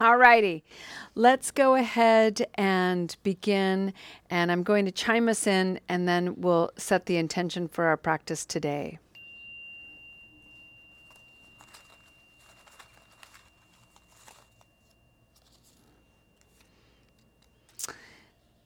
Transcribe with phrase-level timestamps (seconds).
[0.00, 0.64] All righty,
[1.14, 3.92] let's go ahead and begin.
[4.28, 7.96] And I'm going to chime us in, and then we'll set the intention for our
[7.96, 8.98] practice today.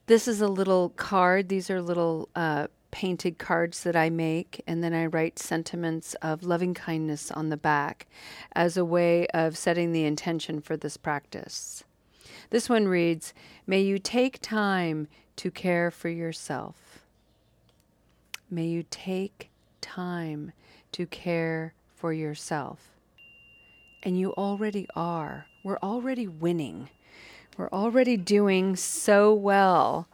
[0.06, 1.50] This is a little card.
[1.50, 6.42] These are little uh, painted cards that I make, and then I write sentiments of
[6.42, 8.06] loving kindness on the back
[8.52, 11.84] as a way of setting the intention for this practice.
[12.50, 13.34] This one reads
[13.66, 17.04] May you take time to care for yourself.
[18.50, 19.50] May you take
[19.80, 20.52] time
[20.92, 22.90] to care for yourself.
[24.02, 25.46] And you already are.
[25.62, 26.88] We're already winning.
[27.56, 30.08] We're already doing so well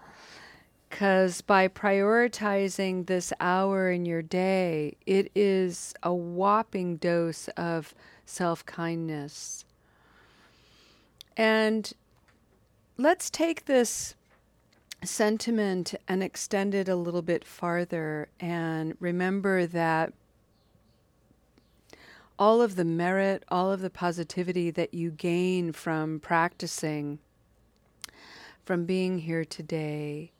[0.95, 7.93] because by prioritizing this hour in your day, it is a whopping dose of
[8.27, 9.65] self kindness.
[11.37, 11.93] And
[12.97, 14.15] let's take this
[15.03, 20.13] sentiment and extend it a little bit farther and remember that
[22.39, 27.19] all of the merit, all of the positivity that you gain from practicing
[28.65, 30.31] from being here today.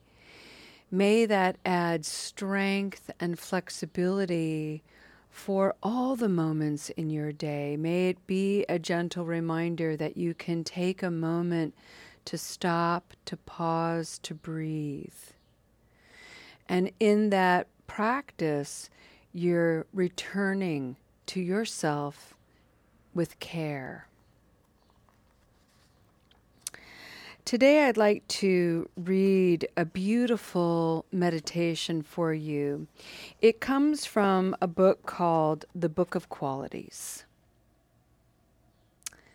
[0.95, 4.81] May that add strength and flexibility
[5.29, 7.75] for all the moments in your day.
[7.75, 11.75] May it be a gentle reminder that you can take a moment
[12.23, 15.11] to stop, to pause, to breathe.
[16.69, 18.89] And in that practice,
[19.33, 22.35] you're returning to yourself
[23.13, 24.07] with care.
[27.45, 32.87] Today, I'd like to read a beautiful meditation for you.
[33.39, 37.23] It comes from a book called The Book of Qualities.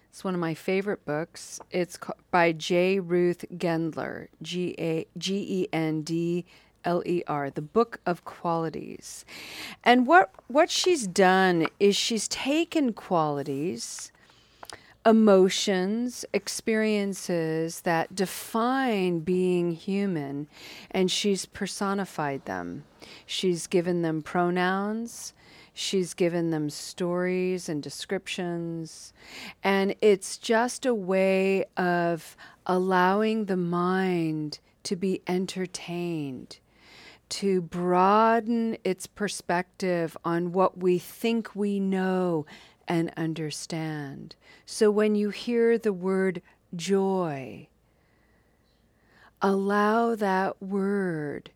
[0.08, 1.60] It's one of my favorite books.
[1.70, 2.00] It's
[2.32, 2.98] by J.
[2.98, 6.44] Ruth Gendler, G E N D
[6.84, 9.24] L E R, The Book of Qualities.
[9.84, 14.10] And what what she's done is she's taken qualities
[15.06, 20.46] emotions, experiences that define being human,
[20.90, 22.84] and she's personified them.
[23.24, 25.32] She's given them pronouns.
[25.72, 29.12] She's given them stories and descriptions.
[29.62, 32.36] And it's just a way of
[32.66, 36.58] allowing the mind to be entertained,
[37.30, 42.44] to broaden its perspective on what we think we know
[42.90, 44.34] and understand.
[44.66, 46.42] So when you hear the word
[46.74, 47.68] joy,
[49.40, 51.52] allow that word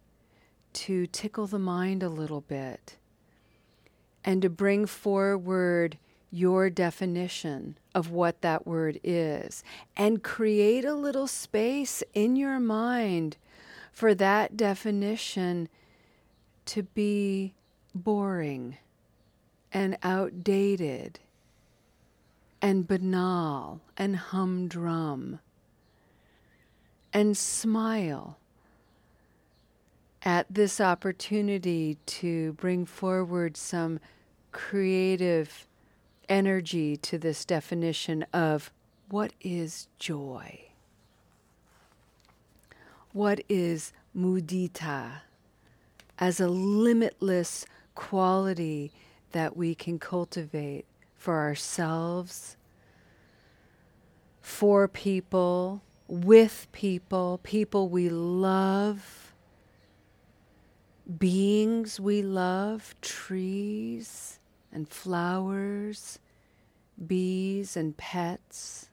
[0.75, 2.99] to tickle the mind a little bit
[4.25, 5.99] and to bring forward
[6.31, 9.65] your definition of what that word is
[9.97, 13.37] and create a little space in your mind
[13.93, 15.69] for that definition
[16.67, 17.55] to be
[17.93, 18.77] boring
[19.73, 21.19] and outdated
[22.65, 25.39] and banal and humdrum
[27.13, 28.39] and smile
[30.23, 34.01] at this opportunity to bring forward some
[34.51, 35.67] creative
[36.27, 38.73] energy to this definition of
[39.11, 40.59] what is joy?
[43.13, 45.21] What is mudita
[46.19, 48.91] as a limitless quality
[49.33, 50.87] that we can cultivate
[51.25, 52.59] for ourselves,
[54.43, 59.33] for people, with people, people we love,
[61.19, 64.39] beings we love, trees
[64.71, 66.19] and flowers,
[67.07, 68.91] bees and pets,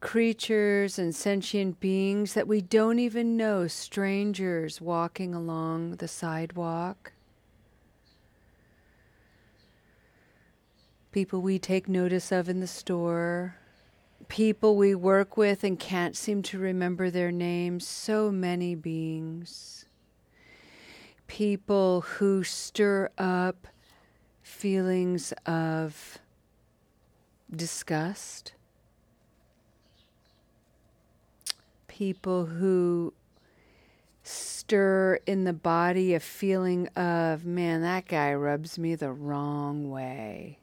[0.00, 7.12] creatures and sentient beings that we don't even know, strangers walking along the sidewalk
[11.14, 13.54] people we take notice of in the store,
[14.26, 19.84] people we work with and can't seem to remember their names, so many beings,
[21.28, 23.68] people who stir up
[24.42, 26.18] feelings of
[27.54, 28.54] disgust,
[31.86, 33.14] people who
[34.24, 40.58] stir in the body a feeling of, man, that guy rubs me the wrong way.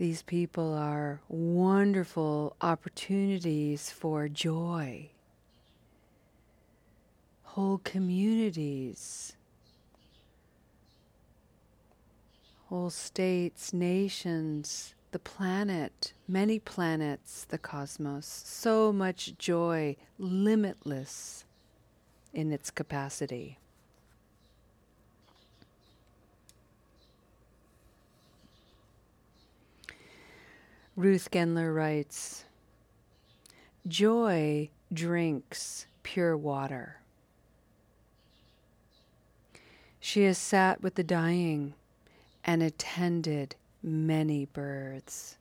[0.00, 5.10] These people are wonderful opportunities for joy.
[7.42, 9.36] Whole communities,
[12.68, 21.44] whole states, nations the planet, many planets, the cosmos, so much joy, limitless
[22.32, 23.58] in its capacity.
[31.00, 32.44] Ruth Gendler writes
[33.88, 36.98] Joy drinks pure water.
[39.98, 41.72] She has sat with the dying
[42.44, 45.38] and attended many births.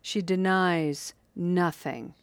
[0.00, 2.14] She denies nothing.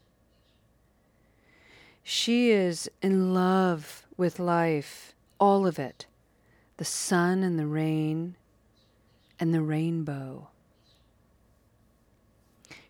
[2.03, 6.07] She is in love with life, all of it
[6.77, 8.35] the sun and the rain
[9.39, 10.49] and the rainbow.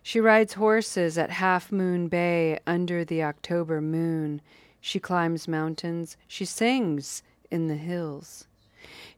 [0.08, 4.40] She rides horses at Half Moon Bay under the October moon.
[4.80, 6.16] She climbs mountains.
[6.26, 8.46] She sings in the hills.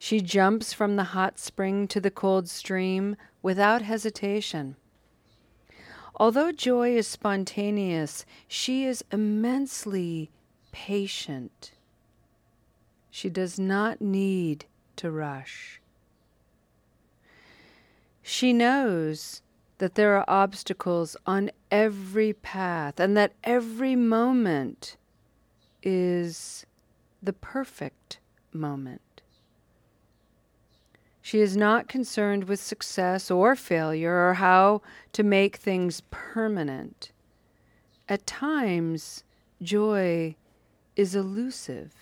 [0.01, 4.75] She jumps from the hot spring to the cold stream without hesitation.
[6.17, 10.33] Although joy is spontaneous, she is immensely
[10.73, 11.71] patient.
[13.13, 14.65] She does not need
[14.97, 15.81] to rush.
[18.25, 19.43] She knows
[19.81, 24.97] that there are obstacles on every path and that every moment
[25.83, 26.67] is
[27.23, 28.19] the perfect
[28.53, 29.23] moment.
[31.23, 34.83] She is not concerned with success or failure or how
[35.15, 37.11] to make things permanent.
[38.07, 39.25] At times,
[39.63, 40.37] joy
[40.95, 41.95] is elusive.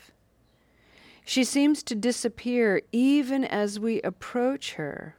[1.25, 5.15] She seems to disappear even as we approach her.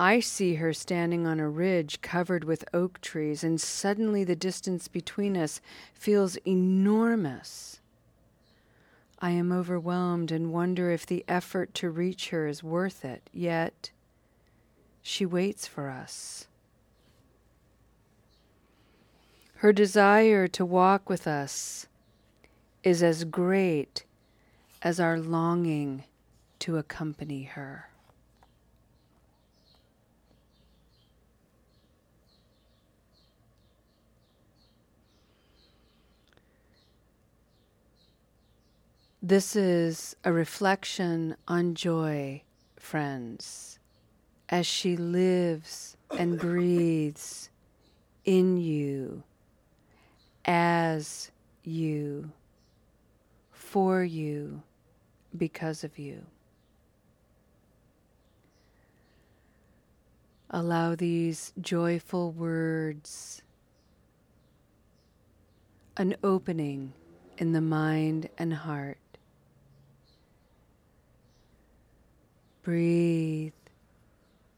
[0.00, 4.86] I see her standing on a ridge covered with oak trees, and suddenly the distance
[4.86, 5.60] between us
[5.92, 7.80] feels enormous.
[9.18, 13.90] I am overwhelmed and wonder if the effort to reach her is worth it, yet
[15.02, 16.46] she waits for us.
[19.54, 21.88] Her desire to walk with us
[22.84, 24.04] is as great
[24.80, 26.04] as our longing
[26.60, 27.87] to accompany her.
[39.22, 42.42] This is a reflection on joy,
[42.76, 43.80] friends,
[44.48, 47.50] as she lives and breathes
[48.24, 49.24] in you,
[50.44, 51.32] as
[51.64, 52.30] you,
[53.50, 54.62] for you,
[55.36, 56.24] because of you.
[60.48, 63.42] Allow these joyful words
[65.96, 66.92] an opening
[67.36, 68.98] in the mind and heart.
[72.68, 73.54] Breathe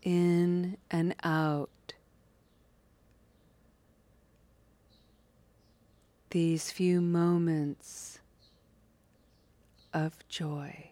[0.02, 1.92] in and out.
[6.30, 8.18] These few moments
[9.94, 10.89] of joy.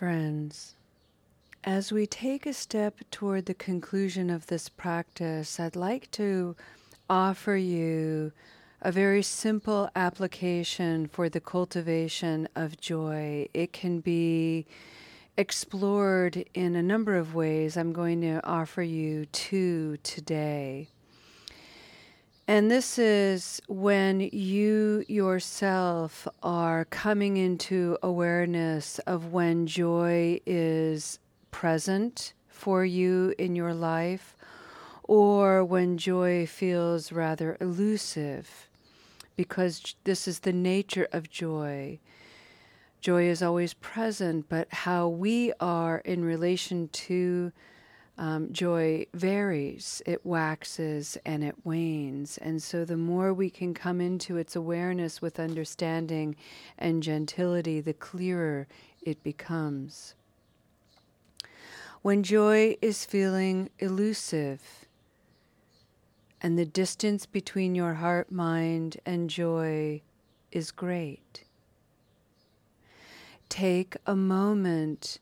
[0.00, 0.76] Friends,
[1.62, 6.56] as we take a step toward the conclusion of this practice, I'd like to
[7.10, 8.32] offer you
[8.80, 13.46] a very simple application for the cultivation of joy.
[13.52, 14.64] It can be
[15.36, 17.76] explored in a number of ways.
[17.76, 20.88] I'm going to offer you two today.
[22.50, 31.20] And this is when you yourself are coming into awareness of when joy is
[31.52, 34.36] present for you in your life
[35.04, 38.68] or when joy feels rather elusive
[39.36, 42.00] because this is the nature of joy.
[43.00, 47.52] Joy is always present, but how we are in relation to
[48.18, 50.02] um, joy varies.
[50.06, 52.38] It waxes and it wanes.
[52.38, 56.36] And so the more we can come into its awareness with understanding
[56.78, 58.66] and gentility, the clearer
[59.02, 60.14] it becomes.
[62.02, 64.86] When joy is feeling elusive,
[66.42, 70.00] and the distance between your heart, mind, and joy
[70.50, 71.44] is great.
[73.48, 75.18] Take a moment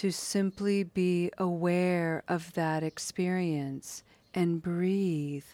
[0.00, 4.02] to simply be aware of that experience
[4.32, 5.44] and breathe,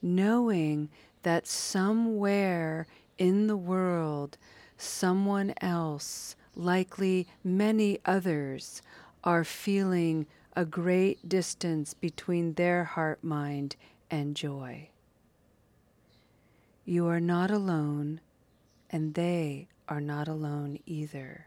[0.00, 0.88] knowing
[1.24, 2.86] that somewhere
[3.18, 4.38] in the world,
[4.78, 8.80] someone else, likely many others,
[9.24, 13.74] are feeling a great distance between their heart mind
[14.08, 14.88] and joy.
[16.84, 18.20] You are not alone,
[18.88, 21.46] and they are not alone either.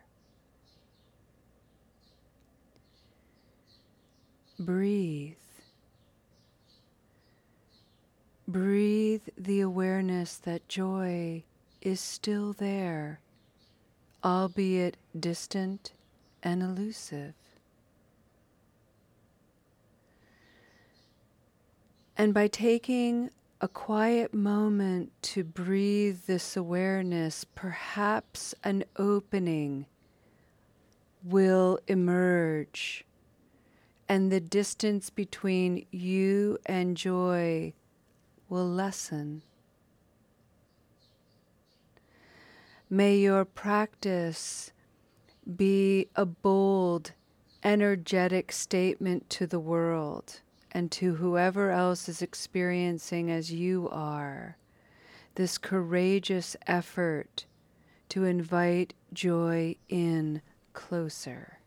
[4.60, 5.36] Breathe.
[8.46, 11.44] Breathe the awareness that joy
[11.82, 13.22] is still there,
[14.22, 15.94] albeit distant
[16.44, 17.36] and elusive.
[22.18, 23.30] And by taking
[23.62, 29.86] a quiet moment to breathe this awareness, perhaps an opening
[31.24, 33.06] will emerge,
[34.10, 37.72] and the distance between you and joy
[38.50, 39.44] will lessen.
[42.90, 44.72] May your practice
[45.56, 47.12] be a bold,
[47.64, 54.58] energetic statement to the world and to whoever else is experiencing as you are
[55.36, 57.46] this courageous effort
[58.10, 60.42] to invite joy in
[60.74, 61.59] closer.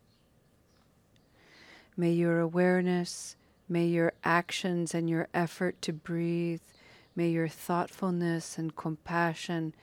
[1.96, 3.36] May your awareness,
[3.68, 6.60] may your actions and your effort to breathe,
[7.14, 9.74] may your thoughtfulness and compassion,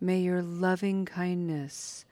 [0.00, 2.04] may your loving kindness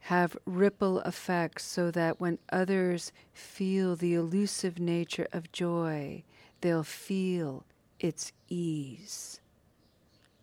[0.00, 6.22] have ripple effects so that when others feel the elusive nature of joy,
[6.60, 7.64] they'll feel
[7.98, 9.40] its ease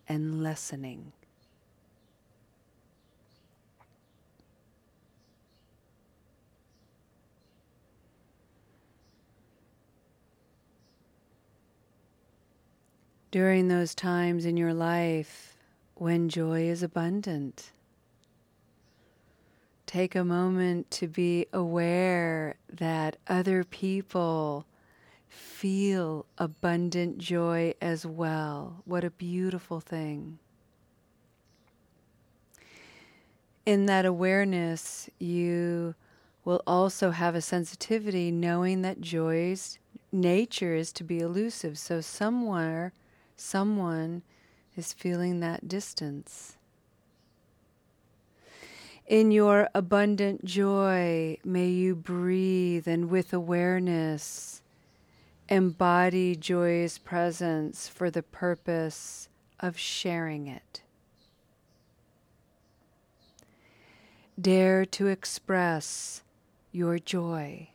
[0.08, 1.12] and lessening.
[13.34, 15.56] During those times in your life
[15.96, 17.72] when joy is abundant,
[19.86, 24.66] take a moment to be aware that other people
[25.28, 28.84] feel abundant joy as well.
[28.84, 30.38] What a beautiful thing.
[33.66, 35.96] In that awareness, you
[36.44, 39.80] will also have a sensitivity knowing that joy's
[40.12, 41.76] nature is to be elusive.
[41.78, 42.92] So, somewhere,
[43.36, 44.22] someone
[44.76, 46.56] is feeling that distance.
[49.06, 54.62] In your abundant joy, may you breathe and with awareness
[55.48, 59.28] embody joy's presence for the purpose
[59.60, 60.82] of sharing it.
[64.40, 66.22] Dare to express
[66.72, 67.68] your joy.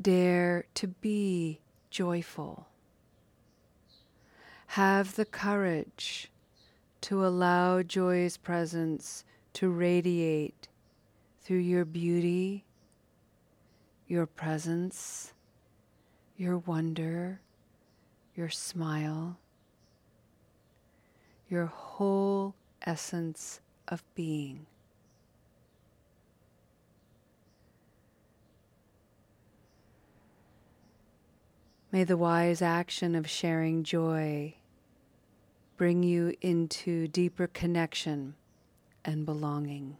[0.00, 2.69] Dare to be joyful.
[4.74, 6.30] Have the courage
[7.00, 10.68] to allow joy's presence to radiate
[11.42, 12.64] through your beauty,
[14.06, 15.32] your presence,
[16.36, 17.40] your wonder,
[18.36, 19.38] your smile,
[21.48, 22.54] your whole
[22.86, 24.66] essence of being.
[31.90, 34.54] May the wise action of sharing joy
[35.80, 38.34] bring you into deeper connection
[39.02, 39.96] and belonging.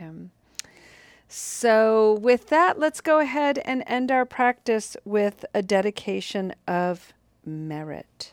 [0.00, 0.32] Him.
[1.28, 7.12] So, with that, let's go ahead and end our practice with a dedication of
[7.44, 8.32] merit.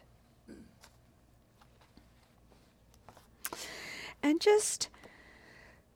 [4.23, 4.89] And just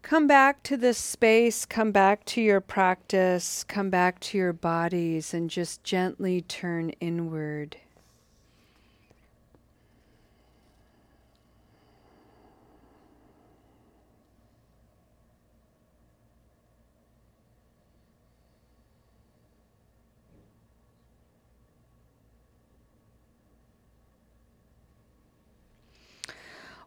[0.04, 5.34] come back to this space, come back to your practice, come back to your bodies,
[5.34, 7.78] and just gently turn inward.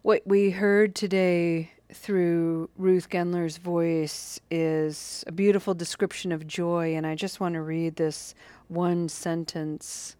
[0.05, 7.07] What we heard today through Ruth Gendler's voice is a beautiful description of joy, and
[7.07, 8.35] I just want to read this
[8.67, 10.15] one sentence.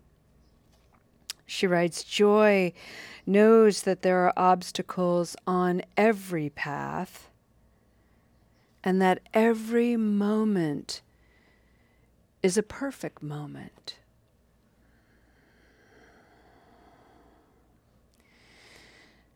[1.45, 2.73] She writes Joy
[3.27, 7.29] knows that there are obstacles on every path,
[8.83, 11.03] and that every moment
[12.41, 13.99] is a perfect moment.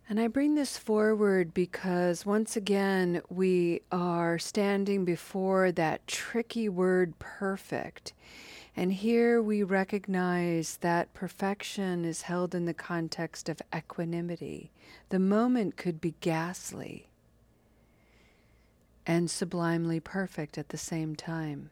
[0.09, 7.19] And I bring this forward because once again, we are standing before that tricky word
[7.19, 8.13] perfect.
[8.75, 14.71] And here we recognize that perfection is held in the context of equanimity.
[15.09, 17.11] The moment could be ghastly
[19.05, 21.69] and sublimely perfect at the same time.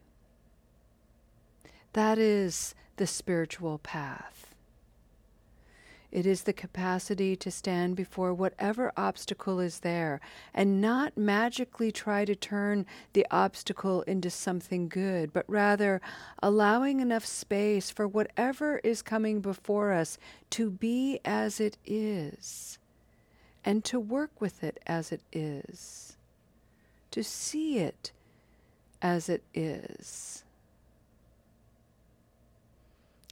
[1.93, 4.46] That is the spiritual path.
[6.11, 10.21] It is the capacity to stand before whatever obstacle is there
[10.53, 16.01] and not magically try to turn the obstacle into something good, but rather
[16.41, 20.17] allowing enough space for whatever is coming before us
[20.51, 22.79] to be as it is
[23.65, 26.15] and to work with it as it is,
[27.11, 28.13] to see it
[29.01, 30.45] as it is.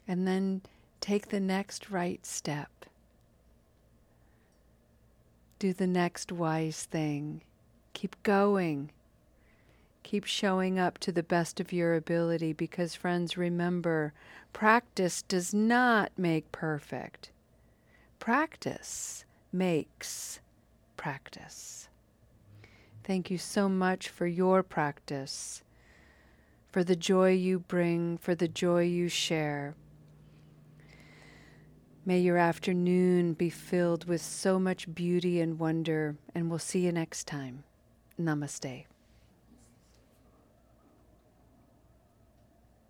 [0.05, 0.61] And then
[1.05, 2.83] take the next right step.
[5.59, 7.41] Do the next wise thing.
[7.93, 8.89] Keep going.
[10.01, 14.13] Keep showing up to the best of your ability because, friends, remember
[14.51, 17.29] practice does not make perfect.
[18.17, 20.39] Practice makes
[20.97, 21.87] practice.
[23.03, 25.61] Thank you so much for your practice,
[26.71, 29.75] for the joy you bring, for the joy you share.
[32.07, 36.91] May your afternoon be filled with so much beauty and wonder, and we'll see you
[36.91, 37.63] next time.
[38.21, 38.85] Namaste.